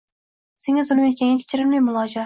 [0.65, 2.19] senga zulm etganga kechirimli muojala.»